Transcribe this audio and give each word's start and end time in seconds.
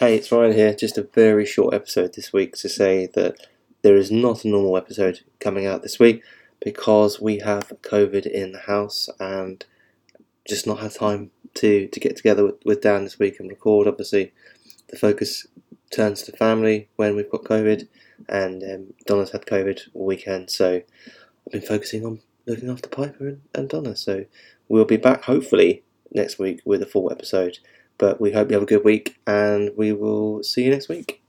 Hey, 0.00 0.14
it's 0.14 0.30
Ryan 0.30 0.52
here. 0.52 0.74
Just 0.74 0.96
a 0.96 1.02
very 1.02 1.44
short 1.44 1.74
episode 1.74 2.14
this 2.14 2.32
week 2.32 2.54
to 2.58 2.68
say 2.68 3.06
that 3.14 3.48
there 3.82 3.96
is 3.96 4.12
not 4.12 4.44
a 4.44 4.48
normal 4.48 4.76
episode 4.76 5.22
coming 5.40 5.66
out 5.66 5.82
this 5.82 5.98
week 5.98 6.22
because 6.64 7.20
we 7.20 7.40
have 7.40 7.72
COVID 7.82 8.24
in 8.24 8.52
the 8.52 8.60
house 8.60 9.08
and 9.18 9.64
just 10.46 10.68
not 10.68 10.78
had 10.78 10.94
time 10.94 11.32
to, 11.54 11.88
to 11.88 11.98
get 11.98 12.14
together 12.14 12.44
with, 12.44 12.64
with 12.64 12.80
Dan 12.80 13.02
this 13.02 13.18
week 13.18 13.40
and 13.40 13.50
record. 13.50 13.88
Obviously, 13.88 14.32
the 14.86 14.96
focus 14.96 15.48
turns 15.90 16.22
to 16.22 16.36
family 16.36 16.88
when 16.94 17.16
we've 17.16 17.32
got 17.32 17.42
COVID, 17.42 17.88
and 18.28 18.62
um, 18.62 18.94
Donna's 19.04 19.32
had 19.32 19.46
COVID 19.46 19.80
all 19.94 20.06
weekend, 20.06 20.48
so 20.48 20.76
I've 20.76 21.52
been 21.52 21.60
focusing 21.60 22.06
on 22.06 22.20
looking 22.46 22.70
after 22.70 22.88
Piper 22.88 23.26
and, 23.26 23.40
and 23.52 23.68
Donna. 23.68 23.96
So 23.96 24.26
we'll 24.68 24.84
be 24.84 24.96
back 24.96 25.24
hopefully 25.24 25.82
next 26.12 26.38
week 26.38 26.60
with 26.64 26.82
a 26.82 26.86
full 26.86 27.10
episode. 27.10 27.58
But 27.98 28.20
we 28.20 28.32
hope 28.32 28.50
you 28.50 28.54
have 28.54 28.62
a 28.62 28.66
good 28.66 28.84
week 28.84 29.18
and 29.26 29.72
we 29.76 29.92
will 29.92 30.42
see 30.42 30.64
you 30.64 30.70
next 30.70 30.88
week. 30.88 31.20